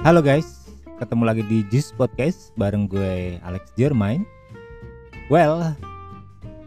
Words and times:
Halo 0.00 0.24
guys, 0.24 0.64
ketemu 0.96 1.28
lagi 1.28 1.42
di 1.44 1.60
Juice 1.68 1.92
Podcast 1.92 2.56
bareng 2.56 2.88
gue 2.88 3.36
Alex 3.44 3.68
Jermain. 3.76 4.24
Well, 5.28 5.76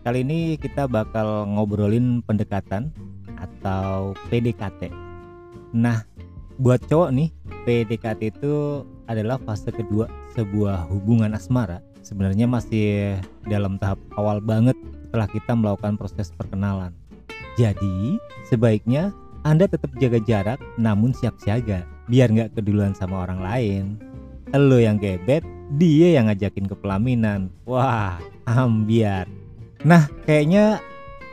kali 0.06 0.22
ini 0.22 0.54
kita 0.62 0.86
bakal 0.86 1.50
ngobrolin 1.50 2.22
pendekatan 2.30 2.94
atau 3.42 4.14
PDKT. 4.30 4.94
Nah, 5.74 6.06
buat 6.62 6.86
cowok 6.86 7.10
nih, 7.10 7.34
PDKT 7.66 8.38
itu 8.38 8.86
adalah 9.10 9.42
fase 9.42 9.74
kedua 9.74 10.06
sebuah 10.38 10.86
hubungan 10.94 11.34
asmara. 11.34 11.82
Sebenarnya 12.06 12.46
masih 12.46 13.18
dalam 13.50 13.82
tahap 13.82 13.98
awal 14.14 14.46
banget 14.46 14.78
setelah 15.10 15.26
kita 15.26 15.58
melakukan 15.58 15.98
proses 15.98 16.30
perkenalan. 16.38 16.94
Jadi, 17.58 18.22
sebaiknya 18.46 19.10
Anda 19.42 19.66
tetap 19.66 19.90
jaga 19.98 20.22
jarak 20.22 20.62
namun 20.78 21.18
siap 21.18 21.34
siaga 21.42 21.93
biar 22.08 22.32
nggak 22.32 22.60
keduluan 22.60 22.94
sama 22.96 23.24
orang 23.24 23.40
lain. 23.44 23.84
Lo 24.54 24.78
yang 24.78 25.02
gebet, 25.02 25.42
dia 25.76 26.20
yang 26.20 26.30
ngajakin 26.30 26.70
ke 26.70 26.76
pelaminan. 26.78 27.50
Wah, 27.66 28.22
ambiar. 28.46 29.26
Nah, 29.82 30.08
kayaknya 30.24 30.80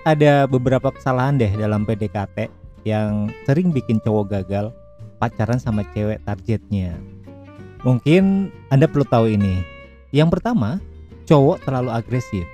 ada 0.09 0.49
beberapa 0.49 0.89
kesalahan 0.91 1.37
deh 1.37 1.53
dalam 1.55 1.85
PDKT 1.85 2.49
yang 2.89 3.29
sering 3.45 3.71
bikin 3.71 4.01
cowok 4.01 4.41
gagal 4.41 4.73
pacaran 5.21 5.61
sama 5.61 5.85
cewek 5.93 6.25
targetnya. 6.25 6.97
Mungkin 7.85 8.49
Anda 8.73 8.89
perlu 8.89 9.05
tahu 9.05 9.37
ini. 9.37 9.61
Yang 10.11 10.41
pertama, 10.41 10.81
cowok 11.29 11.63
terlalu 11.69 11.91
agresif. 11.93 12.45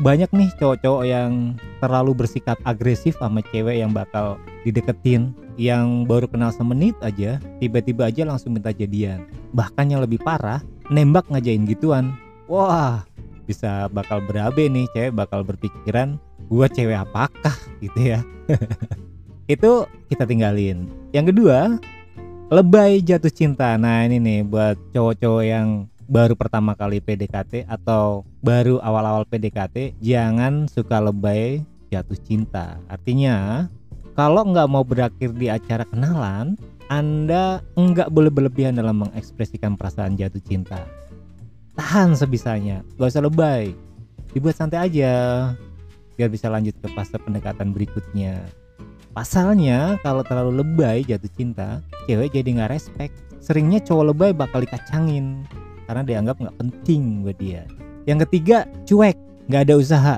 Banyak 0.00 0.30
nih 0.32 0.52
cowok-cowok 0.60 1.04
yang 1.08 1.56
terlalu 1.80 2.12
bersikap 2.12 2.60
agresif 2.68 3.16
sama 3.16 3.40
cewek 3.50 3.80
yang 3.80 3.90
bakal 3.90 4.36
dideketin 4.62 5.32
yang 5.56 6.04
baru 6.04 6.28
kenal 6.28 6.52
semenit 6.52 6.94
aja 7.00 7.40
tiba-tiba 7.58 8.12
aja 8.12 8.28
langsung 8.28 8.54
minta 8.54 8.70
jadian. 8.70 9.24
Bahkan 9.56 9.90
yang 9.90 10.04
lebih 10.04 10.20
parah 10.20 10.60
nembak 10.92 11.26
ngajain 11.32 11.64
gituan. 11.64 12.12
Wah 12.46 13.02
bisa 13.48 13.90
bakal 13.90 14.22
berabe 14.22 14.70
nih 14.70 14.86
cewek 14.94 15.12
bakal 15.16 15.42
berpikiran 15.42 16.20
gua 16.46 16.70
cewek 16.70 17.00
apakah? 17.00 17.56
gitu 17.82 18.14
ya. 18.14 18.20
Itu 19.50 19.90
kita 20.06 20.28
tinggalin. 20.28 20.86
Yang 21.10 21.34
kedua 21.34 21.80
lebay 22.50 23.02
jatuh 23.02 23.32
cinta. 23.32 23.74
Nah 23.74 24.06
ini 24.06 24.22
nih 24.22 24.40
buat 24.46 24.76
cowok-cowok 24.94 25.44
yang 25.46 25.90
baru 26.10 26.34
pertama 26.34 26.74
kali 26.74 26.98
PDKT 26.98 27.70
atau 27.70 28.26
baru 28.40 28.80
awal-awal 28.80 29.28
PDKT 29.28 30.00
jangan 30.00 30.66
suka 30.66 30.98
lebay 30.98 31.64
jatuh 31.92 32.16
cinta 32.16 32.80
artinya 32.88 33.68
kalau 34.20 34.42
nggak 34.42 34.68
mau 34.68 34.84
berakhir 34.84 35.32
di 35.32 35.48
acara 35.48 35.88
kenalan, 35.88 36.58
Anda 36.92 37.64
nggak 37.72 38.12
boleh 38.12 38.28
berlebihan 38.28 38.76
dalam 38.76 39.06
mengekspresikan 39.06 39.80
perasaan 39.80 40.18
jatuh 40.18 40.44
cinta. 40.44 40.84
Tahan 41.78 42.18
sebisanya, 42.18 42.84
gak 43.00 43.16
usah 43.16 43.24
lebay. 43.24 43.72
Dibuat 44.36 44.60
santai 44.60 44.90
aja, 44.92 45.14
biar 46.20 46.28
bisa 46.28 46.52
lanjut 46.52 46.76
ke 46.82 46.92
fase 46.92 47.16
pendekatan 47.16 47.72
berikutnya. 47.72 48.44
Pasalnya, 49.16 49.96
kalau 50.04 50.20
terlalu 50.20 50.60
lebay 50.60 51.00
jatuh 51.08 51.32
cinta, 51.32 51.80
cewek 52.04 52.36
jadi 52.36 52.60
nggak 52.60 52.76
respect. 52.76 53.16
Seringnya 53.40 53.80
cowok 53.80 54.12
lebay 54.12 54.30
bakal 54.36 54.60
dikacangin, 54.60 55.48
karena 55.88 56.04
dianggap 56.04 56.36
nggak 56.36 56.58
penting 56.60 57.24
buat 57.24 57.40
dia. 57.40 57.64
Yang 58.10 58.26
ketiga, 58.26 58.66
cuek, 58.90 59.14
nggak 59.46 59.70
ada 59.70 59.74
usaha. 59.78 60.14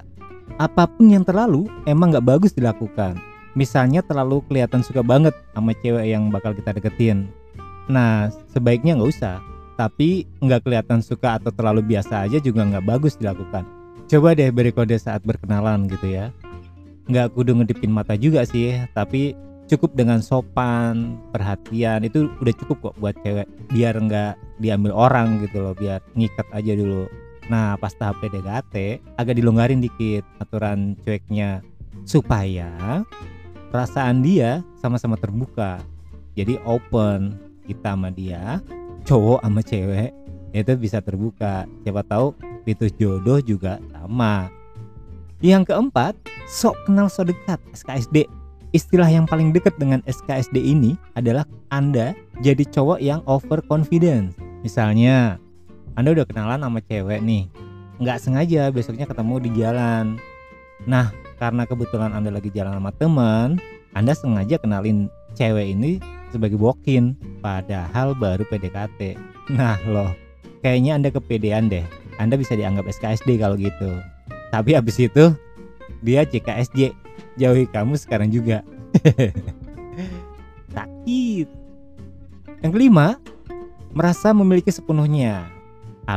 Apa 0.56 0.88
pun 0.88 1.12
yang 1.12 1.28
terlalu, 1.28 1.68
emang 1.84 2.08
nggak 2.08 2.24
bagus 2.24 2.56
dilakukan. 2.56 3.20
Misalnya 3.52 4.00
terlalu 4.00 4.40
kelihatan 4.48 4.80
suka 4.80 5.04
banget 5.04 5.36
sama 5.52 5.76
cewek 5.76 6.08
yang 6.08 6.32
bakal 6.32 6.56
kita 6.56 6.72
deketin. 6.72 7.28
Nah 7.92 8.32
sebaiknya 8.48 8.96
nggak 8.96 9.12
usah. 9.12 9.44
Tapi 9.76 10.24
nggak 10.40 10.64
kelihatan 10.64 11.04
suka 11.04 11.36
atau 11.36 11.52
terlalu 11.52 11.84
biasa 11.84 12.24
aja 12.24 12.40
juga 12.40 12.64
nggak 12.64 12.88
bagus 12.88 13.20
dilakukan. 13.20 13.68
Coba 14.08 14.32
deh 14.32 14.48
beri 14.48 14.72
kode 14.72 14.96
saat 14.96 15.20
berkenalan 15.28 15.84
gitu 15.92 16.16
ya. 16.16 16.32
Nggak 17.12 17.36
kudu 17.36 17.60
ngedipin 17.60 17.92
mata 17.92 18.16
juga 18.16 18.48
sih 18.48 18.72
tapi 18.96 19.36
cukup 19.68 19.92
dengan 19.92 20.24
sopan 20.24 21.20
perhatian. 21.28 22.08
Itu 22.08 22.32
udah 22.40 22.54
cukup 22.56 22.76
kok 22.88 22.96
buat 23.04 23.20
cewek. 23.20 23.44
Biar 23.68 24.00
nggak 24.00 24.64
diambil 24.64 24.96
orang 24.96 25.44
gitu 25.44 25.60
loh 25.60 25.76
biar 25.76 26.00
ngikat 26.16 26.48
aja 26.56 26.72
dulu 26.72 27.04
nah 27.50 27.74
pas 27.78 27.94
tahap 27.94 28.22
PDKT 28.22 29.02
agak 29.18 29.34
dilonggarin 29.38 29.82
dikit 29.82 30.22
aturan 30.38 30.94
cueknya. 31.02 31.62
Supaya 32.02 33.02
perasaan 33.70 34.26
dia 34.26 34.60
sama-sama 34.82 35.14
terbuka. 35.14 35.78
Jadi 36.34 36.58
open 36.66 37.38
kita 37.68 37.94
sama 37.94 38.10
dia 38.10 38.58
cowok 39.06 39.40
sama 39.42 39.60
cewek 39.62 40.10
itu 40.52 40.72
bisa 40.76 40.98
terbuka. 41.00 41.64
Siapa 41.82 42.02
tahu 42.04 42.36
itu 42.68 42.86
jodoh 43.00 43.40
juga 43.42 43.80
sama. 43.90 44.52
Yang 45.42 45.74
keempat 45.74 46.14
sok 46.46 46.76
kenal 46.86 47.10
sok 47.10 47.34
dekat 47.34 47.58
SKSD 47.74 48.30
istilah 48.72 49.08
yang 49.08 49.28
paling 49.28 49.52
dekat 49.52 49.76
dengan 49.76 50.00
SKSD 50.08 50.56
ini 50.56 50.96
adalah 51.18 51.44
Anda 51.68 52.16
jadi 52.40 52.64
cowok 52.68 52.98
yang 53.02 53.20
over 53.28 53.60
confidence. 53.66 54.36
Misalnya 54.62 55.36
Anda 55.98 56.16
udah 56.16 56.26
kenalan 56.28 56.62
sama 56.62 56.80
cewek 56.84 57.20
nih 57.24 57.48
nggak 58.02 58.18
sengaja 58.18 58.72
besoknya 58.72 59.06
ketemu 59.06 59.34
di 59.38 59.50
jalan 59.62 60.18
nah 60.88 61.12
karena 61.42 61.66
kebetulan 61.66 62.14
Anda 62.14 62.30
lagi 62.30 62.54
jalan 62.54 62.78
sama 62.78 62.94
teman, 62.94 63.58
Anda 63.98 64.14
sengaja 64.14 64.62
kenalin 64.62 65.10
cewek 65.34 65.74
ini 65.74 65.98
sebagai 66.30 66.54
bokin, 66.54 67.18
padahal 67.42 68.14
baru 68.14 68.46
PDKT. 68.46 69.18
Nah 69.50 69.74
loh, 69.90 70.14
kayaknya 70.62 70.94
Anda 70.94 71.10
kepedean 71.10 71.66
deh. 71.66 71.82
Anda 72.22 72.38
bisa 72.38 72.54
dianggap 72.54 72.86
SKSD 72.86 73.42
kalau 73.42 73.58
gitu. 73.58 73.90
Tapi 74.54 74.78
habis 74.78 75.02
itu 75.02 75.34
dia 75.98 76.22
CKSJ, 76.22 76.94
jauhi 77.42 77.66
kamu 77.66 77.98
sekarang 77.98 78.30
juga. 78.30 78.62
Sakit. 80.78 81.50
Yang 82.62 82.70
kelima, 82.70 83.18
merasa 83.90 84.30
memiliki 84.30 84.70
sepenuhnya, 84.70 85.50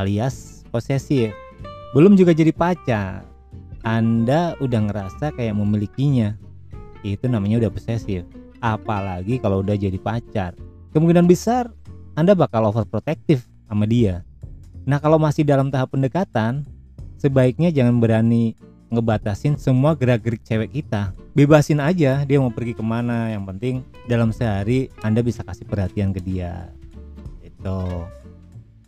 alias 0.02 0.66
posesif. 0.68 1.32
Belum 1.96 2.12
juga 2.12 2.36
jadi 2.36 2.52
pacar, 2.52 3.24
anda 3.86 4.58
udah 4.58 4.90
ngerasa 4.90 5.30
kayak 5.38 5.54
memilikinya. 5.54 6.34
Itu 7.06 7.30
namanya 7.30 7.62
udah 7.62 7.70
posesif. 7.70 8.26
Apalagi 8.58 9.38
kalau 9.38 9.62
udah 9.62 9.78
jadi 9.78 9.94
pacar. 10.02 10.58
Kemungkinan 10.90 11.30
besar 11.30 11.70
Anda 12.18 12.34
bakal 12.34 12.66
overprotective 12.66 13.46
sama 13.70 13.86
dia. 13.86 14.26
Nah 14.90 14.98
kalau 14.98 15.22
masih 15.22 15.46
dalam 15.46 15.70
tahap 15.70 15.94
pendekatan, 15.94 16.66
sebaiknya 17.14 17.70
jangan 17.70 18.02
berani 18.02 18.58
ngebatasin 18.90 19.54
semua 19.54 19.94
gerak-gerik 19.94 20.42
cewek 20.42 20.82
kita. 20.82 21.14
Bebasin 21.38 21.78
aja 21.78 22.26
dia 22.26 22.38
mau 22.42 22.50
pergi 22.50 22.74
ke 22.74 22.82
mana. 22.82 23.30
Yang 23.30 23.44
penting 23.54 23.74
dalam 24.10 24.34
sehari 24.34 24.90
Anda 25.06 25.22
bisa 25.22 25.46
kasih 25.46 25.62
perhatian 25.62 26.10
ke 26.10 26.18
dia. 26.18 26.74
Itu. 27.38 28.02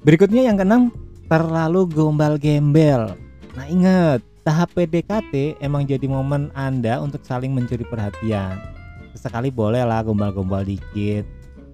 Berikutnya 0.06 0.46
yang 0.46 0.54
keenam, 0.54 0.94
terlalu 1.26 1.90
gombal 1.90 2.38
gembel. 2.38 3.18
Nah 3.58 3.66
ingat, 3.66 4.22
tahap 4.46 4.70
PDKT 4.78 5.58
emang 5.58 5.82
jadi 5.90 6.06
momen 6.06 6.54
Anda 6.54 7.02
untuk 7.02 7.26
saling 7.26 7.50
mencuri 7.50 7.82
perhatian. 7.82 8.62
Sekali 9.18 9.50
boleh 9.50 9.82
lah 9.82 10.06
gombal-gombal 10.06 10.62
dikit. 10.62 11.26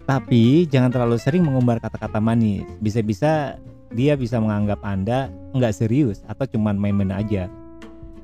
Tapi 0.08 0.64
jangan 0.72 0.88
terlalu 0.88 1.20
sering 1.20 1.44
mengumbar 1.44 1.76
kata-kata 1.84 2.16
manis. 2.16 2.64
Bisa-bisa 2.80 3.60
dia 3.92 4.16
bisa 4.16 4.40
menganggap 4.40 4.80
Anda 4.80 5.28
nggak 5.52 5.84
serius 5.84 6.24
atau 6.24 6.48
cuma 6.48 6.72
main-main 6.72 7.12
aja. 7.12 7.52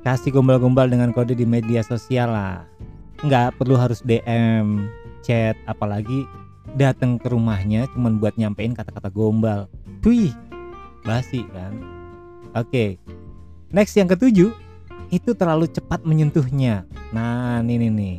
Kasih 0.01 0.33
gombal-gombal 0.33 0.89
dengan 0.89 1.13
kode 1.13 1.37
di 1.37 1.45
media 1.45 1.85
sosial 1.85 2.33
lah. 2.33 2.65
Nggak 3.21 3.61
perlu 3.61 3.77
harus 3.77 4.01
DM, 4.01 4.89
chat, 5.21 5.53
apalagi 5.69 6.25
datang 6.73 7.19
ke 7.21 7.29
rumahnya 7.29 7.85
cuma 7.93 8.09
buat 8.13 8.33
nyampein 8.33 8.73
kata-kata 8.73 9.13
gombal. 9.13 9.69
Wih, 10.01 10.33
basi 11.05 11.45
kan? 11.53 11.77
Oke, 12.57 12.97
Next 13.71 13.95
yang 13.95 14.11
ketujuh 14.11 14.51
itu 15.15 15.31
terlalu 15.31 15.63
cepat 15.71 16.03
menyentuhnya. 16.03 16.83
Nah 17.15 17.63
ini 17.63 17.87
nih 17.87 18.17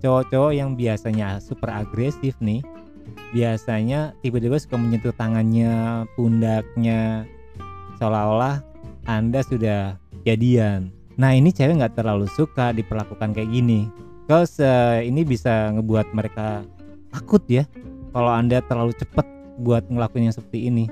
cowok-cowok 0.00 0.52
yang 0.56 0.74
biasanya 0.74 1.38
super 1.44 1.68
agresif 1.70 2.34
nih 2.40 2.64
biasanya 3.36 4.16
tiba-tiba 4.24 4.56
suka 4.56 4.80
menyentuh 4.80 5.12
tangannya, 5.12 6.04
pundaknya 6.16 7.28
seolah-olah 8.00 8.64
anda 9.04 9.44
sudah 9.44 10.00
jadian. 10.24 10.88
Nah 11.20 11.36
ini 11.36 11.52
cewek 11.52 11.84
nggak 11.84 12.00
terlalu 12.00 12.24
suka 12.32 12.72
diperlakukan 12.72 13.36
kayak 13.36 13.52
gini. 13.52 13.92
Cause 14.24 14.56
uh, 14.64 15.04
ini 15.04 15.20
bisa 15.28 15.68
ngebuat 15.76 16.16
mereka 16.16 16.64
takut 17.12 17.44
ya 17.44 17.68
kalau 18.16 18.32
anda 18.32 18.64
terlalu 18.64 18.96
cepat 18.96 19.28
buat 19.60 19.88
ngelakuin 19.90 20.30
yang 20.30 20.36
seperti 20.36 20.70
ini. 20.70 20.86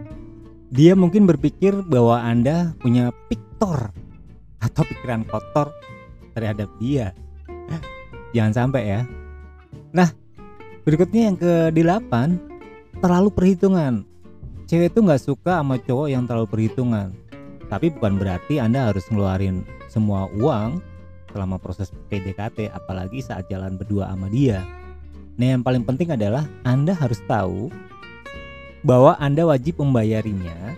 Dia 0.70 0.94
mungkin 0.98 1.26
berpikir 1.26 1.74
bahwa 1.86 2.20
anda 2.22 2.74
punya 2.78 3.10
pick 3.28 3.40
kotor 3.60 3.92
atau 4.64 4.82
pikiran 4.88 5.28
kotor 5.28 5.68
terhadap 6.32 6.72
dia. 6.80 7.12
Jangan 8.32 8.56
sampai 8.56 8.82
ya. 8.88 9.00
Nah, 9.92 10.08
berikutnya 10.88 11.28
yang 11.28 11.36
ke-8, 11.36 12.08
terlalu 13.04 13.28
perhitungan. 13.28 14.08
Cewek 14.64 14.96
tuh 14.96 15.04
nggak 15.04 15.20
suka 15.20 15.60
sama 15.60 15.76
cowok 15.76 16.08
yang 16.08 16.24
terlalu 16.24 16.48
perhitungan. 16.48 17.12
Tapi 17.68 17.92
bukan 17.92 18.16
berarti 18.16 18.56
Anda 18.56 18.88
harus 18.88 19.04
ngeluarin 19.12 19.60
semua 19.92 20.24
uang 20.40 20.80
selama 21.36 21.60
proses 21.60 21.92
PDKT 22.08 22.72
apalagi 22.72 23.20
saat 23.20 23.44
jalan 23.52 23.76
berdua 23.76 24.08
sama 24.08 24.32
dia. 24.32 24.64
Nah, 25.36 25.52
yang 25.52 25.60
paling 25.60 25.84
penting 25.84 26.16
adalah 26.16 26.48
Anda 26.64 26.96
harus 26.96 27.20
tahu 27.28 27.68
bahwa 28.84 29.16
Anda 29.20 29.44
wajib 29.44 29.80
membayarinya 29.80 30.76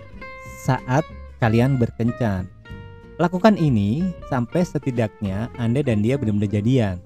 saat 0.67 1.07
kalian 1.43 1.79
berkencan. 1.79 2.47
Lakukan 3.19 3.59
ini 3.59 4.03
sampai 4.27 4.67
setidaknya 4.67 5.53
Anda 5.59 5.83
dan 5.85 6.03
dia 6.03 6.19
benar-benar 6.19 6.51
jadian. 6.51 6.97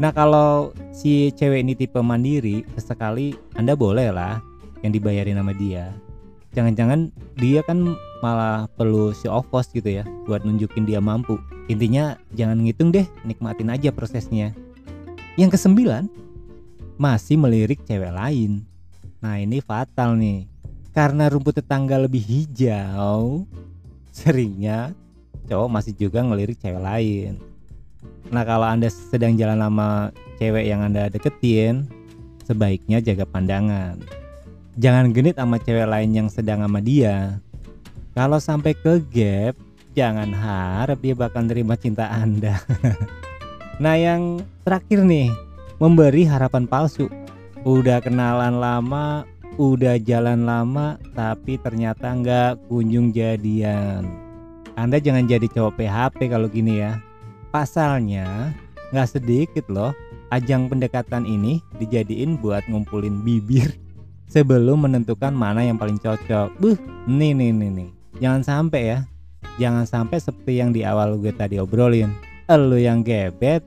Nah 0.00 0.14
kalau 0.14 0.72
si 0.94 1.28
cewek 1.34 1.60
ini 1.60 1.76
tipe 1.76 1.98
mandiri, 2.00 2.64
sesekali 2.78 3.36
Anda 3.58 3.76
boleh 3.76 4.08
lah 4.14 4.40
yang 4.80 4.96
dibayarin 4.96 5.36
sama 5.36 5.52
dia. 5.52 5.92
Jangan-jangan 6.56 7.14
dia 7.38 7.62
kan 7.62 7.94
malah 8.20 8.66
perlu 8.74 9.14
off 9.30 9.46
cost 9.54 9.70
gitu 9.70 10.02
ya 10.02 10.04
buat 10.26 10.42
nunjukin 10.42 10.88
dia 10.88 10.98
mampu. 10.98 11.38
Intinya 11.70 12.18
jangan 12.34 12.64
ngitung 12.66 12.90
deh, 12.90 13.06
nikmatin 13.22 13.70
aja 13.70 13.94
prosesnya. 13.94 14.50
Yang 15.38 15.56
kesembilan, 15.56 16.10
masih 16.98 17.38
melirik 17.38 17.80
cewek 17.86 18.10
lain. 18.10 18.66
Nah 19.20 19.40
ini 19.40 19.60
fatal 19.60 20.16
nih. 20.16 20.48
Karena 20.90 21.30
rumput 21.30 21.62
tetangga 21.62 21.96
lebih 22.02 22.20
hijau, 22.20 23.46
seringnya 24.10 24.90
cowok 25.46 25.68
masih 25.70 25.94
juga 25.94 26.18
ngelirik 26.26 26.58
cewek 26.58 26.82
lain 26.82 27.50
Nah 28.30 28.46
kalau 28.46 28.62
anda 28.62 28.86
sedang 28.86 29.34
jalan 29.34 29.58
sama 29.58 30.14
cewek 30.38 30.64
yang 30.70 30.86
anda 30.86 31.10
deketin, 31.10 31.90
sebaiknya 32.46 33.02
jaga 33.02 33.26
pandangan. 33.26 33.98
Jangan 34.78 35.10
genit 35.10 35.34
sama 35.34 35.58
cewek 35.58 35.90
lain 35.90 36.10
yang 36.14 36.28
sedang 36.30 36.62
sama 36.62 36.78
dia. 36.78 37.42
Kalau 38.14 38.38
sampai 38.38 38.78
ke 38.78 39.02
gap, 39.10 39.58
jangan 39.98 40.30
harap 40.30 41.02
dia 41.02 41.14
bakal 41.18 41.42
terima 41.50 41.74
cinta 41.74 42.06
anda. 42.06 42.62
nah 43.82 43.98
yang 43.98 44.46
terakhir 44.62 45.02
nih, 45.02 45.34
memberi 45.82 46.22
harapan 46.22 46.70
palsu. 46.70 47.10
Udah 47.60 48.00
kenalan 48.00 48.56
lama, 48.56 49.28
udah 49.60 50.00
jalan 50.00 50.48
lama, 50.48 50.96
tapi 51.12 51.60
ternyata 51.60 52.08
nggak 52.08 52.72
kunjung 52.72 53.12
jadian. 53.12 54.08
Anda 54.80 54.96
jangan 54.96 55.28
jadi 55.28 55.44
cowok 55.44 55.76
PHP 55.76 56.32
kalau 56.32 56.48
gini 56.48 56.80
ya 56.80 56.96
Pasalnya, 57.50 58.54
nggak 58.94 59.10
sedikit 59.12 59.66
loh 59.68 59.90
ajang 60.30 60.70
pendekatan 60.70 61.26
ini 61.26 61.60
dijadiin 61.82 62.38
buat 62.38 62.64
ngumpulin 62.70 63.26
bibir 63.26 63.76
sebelum 64.32 64.88
menentukan 64.88 65.34
mana 65.34 65.60
yang 65.60 65.76
paling 65.76 66.00
cocok. 66.00 66.56
Buh, 66.56 66.78
nih 67.10 67.36
nih 67.36 67.50
nih 67.52 67.70
nih. 67.76 67.90
Jangan 68.24 68.42
sampai 68.46 68.82
ya. 68.86 68.98
Jangan 69.60 69.84
sampai 69.84 70.16
seperti 70.16 70.64
yang 70.64 70.72
di 70.72 70.80
awal 70.80 71.20
gue 71.20 71.34
tadi 71.34 71.60
obrolin. 71.60 72.14
Elu 72.48 72.80
yang 72.80 73.04
gebet, 73.04 73.60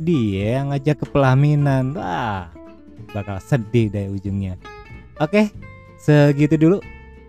dia 0.00 0.58
yang 0.58 0.74
ngajak 0.74 1.04
ke 1.04 1.06
pelaminan. 1.12 1.94
Wah, 1.94 2.50
bakal 3.12 3.40
sedih 3.40 3.88
deh 3.88 4.12
ujungnya. 4.12 4.56
Oke, 5.20 5.50
segitu 6.00 6.56
dulu. 6.60 6.78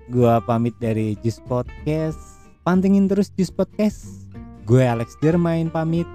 Gua 0.07 0.39
pamit 0.39 0.75
dari 0.79 1.19
Jus 1.19 1.39
Podcast. 1.43 2.19
Pantengin 2.67 3.07
terus 3.07 3.31
Jus 3.31 3.47
Podcast 3.47 4.27
Gue 4.67 4.83
Alex 4.83 5.15
Dermain 5.23 5.71
pamit. 5.71 6.05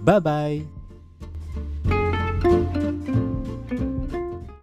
Bye 0.00 0.20
bye. 0.24 0.79